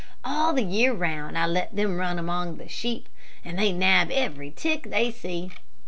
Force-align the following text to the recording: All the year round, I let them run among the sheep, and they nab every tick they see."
All 0.25 0.51
the 0.53 0.63
year 0.63 0.93
round, 0.93 1.37
I 1.37 1.45
let 1.45 1.75
them 1.75 1.95
run 1.99 2.17
among 2.17 2.57
the 2.57 2.67
sheep, 2.67 3.07
and 3.45 3.59
they 3.59 3.71
nab 3.71 4.09
every 4.09 4.49
tick 4.49 4.89
they 4.89 5.11
see." 5.11 5.51